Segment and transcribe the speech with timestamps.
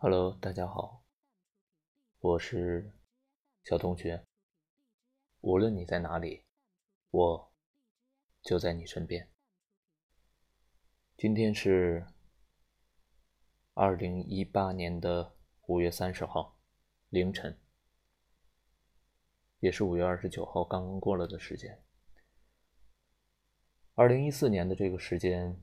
[0.00, 1.02] Hello，大家好，
[2.20, 2.92] 我是
[3.64, 4.24] 小同学。
[5.40, 6.44] 无论你在哪里，
[7.10, 7.52] 我
[8.40, 9.28] 就在你身边。
[11.16, 12.06] 今天是
[13.74, 15.34] 二零一八年的
[15.66, 16.56] 五月三十号
[17.08, 17.58] 凌晨，
[19.58, 21.82] 也是五月二十九号刚刚过了的时间。
[23.96, 25.60] 二零一四年的这个时间，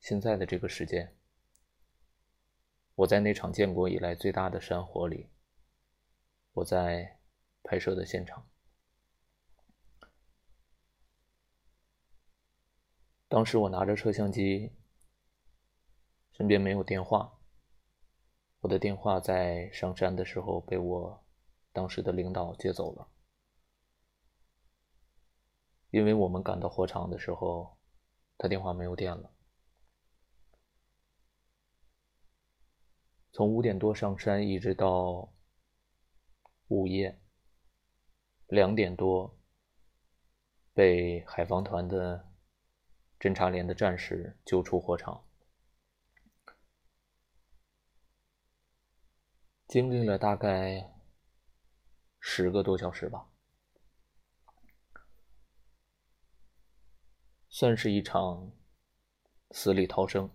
[0.00, 1.16] 现在的这个时间。
[2.96, 5.28] 我在那场建国以来最大的山火里，
[6.52, 7.18] 我在
[7.62, 8.48] 拍摄的现场。
[13.26, 14.72] 当时我拿着摄像机，
[16.30, 17.40] 身边没有电话。
[18.60, 21.24] 我的电话在上山的时候被我
[21.72, 23.08] 当时的领导接走了，
[25.90, 27.76] 因为我们赶到火场的时候，
[28.38, 29.33] 他电话没有电了。
[33.36, 35.34] 从五点多上山，一直到
[36.68, 37.20] 午夜
[38.46, 39.36] 两点多，
[40.72, 42.32] 被海防团的
[43.18, 45.26] 侦察连的战士救出火场，
[49.66, 50.94] 经历了大概
[52.20, 53.32] 十个多小时吧，
[57.48, 58.52] 算是一场
[59.50, 60.30] 死里逃生。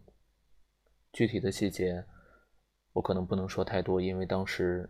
[1.14, 2.06] 具体的细节。
[2.94, 4.90] 我可能不能说太多，因为当时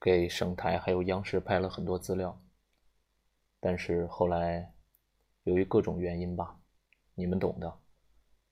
[0.00, 2.42] 给省台还有央视拍了很多资料，
[3.60, 4.72] 但是后来
[5.44, 6.58] 由于各种原因吧，
[7.14, 7.80] 你们懂的，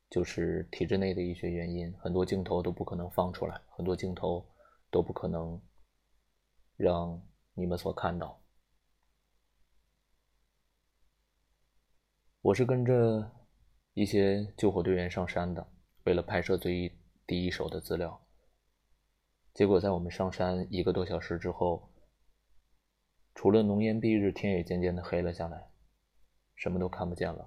[0.08, 4.46] 就是体制内的一些原因，很多镜头都不可能放出来，很多镜头
[4.90, 5.60] 都不可能
[6.76, 7.20] 让
[7.54, 8.40] 你们所看到。
[12.42, 13.30] 我是跟着
[13.94, 15.66] 一些救火队员上山的，
[16.04, 18.20] 为了拍摄最第一手的资料。
[19.60, 21.86] 结果在我们上山一个多小时之后，
[23.34, 25.68] 除了浓烟蔽日，天也渐渐的黑了下来，
[26.54, 27.46] 什么都看不见了。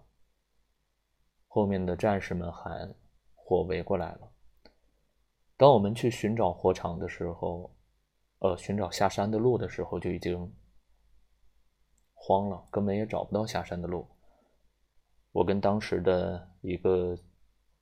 [1.48, 2.94] 后面的战士们喊
[3.34, 4.32] ：“火围过来了！”
[5.58, 7.76] 当我们去寻找火场的时候，
[8.42, 10.54] 呃，寻找下山的路的时候，就已经
[12.14, 14.08] 慌了，根本也找不到下山的路。
[15.32, 17.18] 我跟当时的一个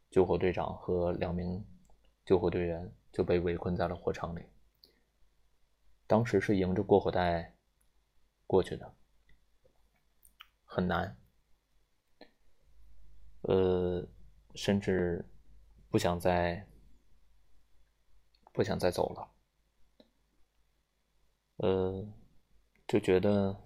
[0.10, 1.62] 救火队长和两名
[2.24, 2.90] 救火队员。
[3.12, 4.46] 就被围困在了火场里。
[6.08, 7.56] 当时是迎着过火带
[8.46, 8.94] 过去的，
[10.66, 11.18] 很难，
[13.44, 14.06] 呃，
[14.56, 15.26] 甚至
[15.90, 16.68] 不想再
[18.52, 19.32] 不想再走了，
[21.58, 22.06] 呃，
[22.86, 23.58] 就觉得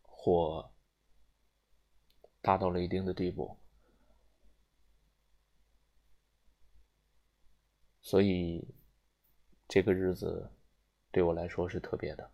[0.00, 0.72] 火
[2.40, 3.58] 大到了一定的地步。
[8.06, 8.64] 所以，
[9.66, 10.52] 这个日子
[11.10, 12.30] 对我来说是特别的，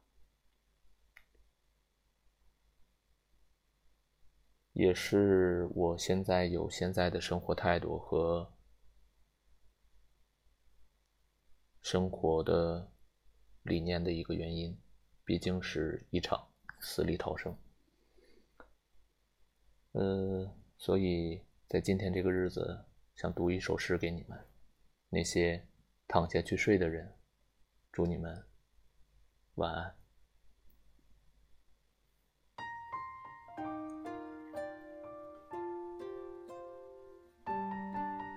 [4.75, 8.53] 也是我现在有现在的生活态度和
[11.81, 12.93] 生活的
[13.62, 14.78] 理念的一个原因。
[15.25, 16.49] 毕竟是一场
[16.81, 17.56] 死里逃生，
[19.93, 22.84] 呃，所以在今天这个日子，
[23.15, 24.51] 想读一首诗给你们。
[25.14, 25.62] 那些
[26.08, 27.12] 躺下去睡的人，
[27.92, 28.44] 祝你们
[29.56, 29.94] 晚安。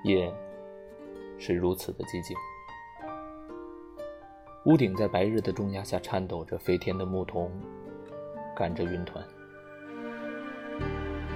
[0.04, 0.30] 夜
[1.40, 2.36] 是如此的寂静，
[4.66, 7.50] 屋顶在白日的重压下颤抖着，飞天的牧童
[8.54, 9.26] 赶着云团。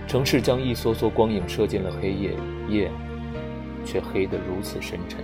[0.06, 3.09] 城市将一梭梭光影射进了黑夜，夜。
[3.86, 5.24] 却黑得如此深沉，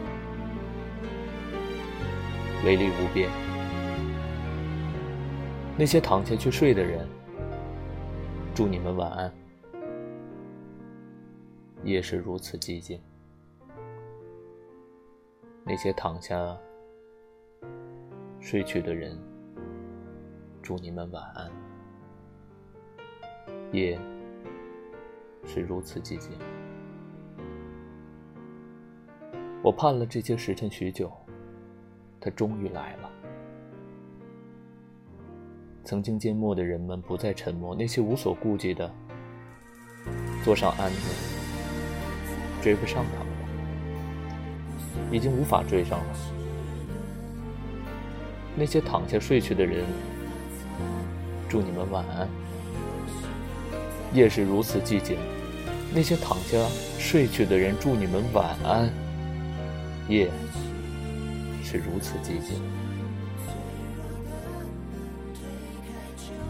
[2.65, 3.29] 威力无边。
[5.77, 7.07] 那些躺下去睡的人，
[8.53, 9.33] 祝你们晚安。
[11.83, 12.99] 夜是如此寂静，
[15.63, 16.57] 那些躺下
[18.39, 19.15] 睡去的人，
[20.63, 21.51] 祝你们晚安。
[23.71, 23.99] 夜
[25.45, 26.31] 是如此寂静。
[29.65, 31.11] 我盼了这些时辰许久，
[32.21, 33.09] 他终于来了。
[35.83, 38.87] 曾经缄默的人们不再沉默，那些无所顾忌的
[40.43, 41.09] 坐上鞍子，
[42.61, 46.15] 追不上他们了，已经无法追上了。
[48.55, 49.83] 那些躺下睡去的人，
[51.49, 52.29] 祝你们晚安。
[54.13, 55.17] 夜是如此寂静，
[55.91, 56.55] 那些躺下
[56.99, 59.04] 睡去的人，祝你们晚安。
[60.07, 60.29] 夜
[61.63, 62.61] 是如此寂静。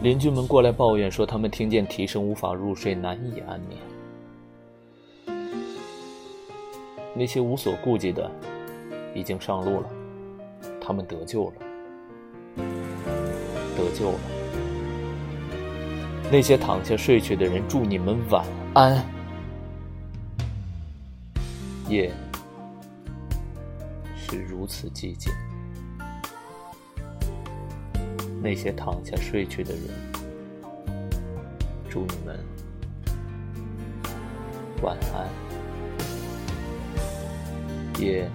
[0.02, 3.80] 邻居们过来抱怨说，他们听见啼声无法入睡，难以安眠。
[7.16, 8.30] 那些无所顾忌的
[9.16, 9.90] 已经上路了，
[10.82, 11.54] 他们得救了，
[12.58, 14.20] 得救了。
[16.30, 19.02] 那些躺下睡去的人，祝你们晚安。
[21.88, 22.12] 夜
[24.36, 25.32] 是如此寂静。
[28.44, 29.84] 那些躺下睡去的人，
[31.90, 32.38] 祝你们
[34.82, 35.30] 晚安。
[37.98, 38.30] 夜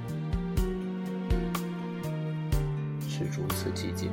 [3.06, 4.10] 是如此寂静。